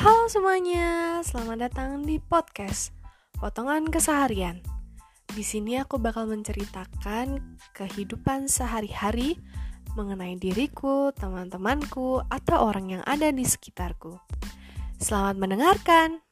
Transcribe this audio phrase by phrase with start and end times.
[0.00, 2.88] Halo semuanya, selamat datang di podcast
[3.36, 4.64] Potongan Keseharian.
[5.28, 9.36] Di sini aku bakal menceritakan kehidupan sehari-hari
[9.92, 14.16] mengenai diriku, teman-temanku, atau orang yang ada di sekitarku.
[14.96, 16.24] Selamat mendengarkan.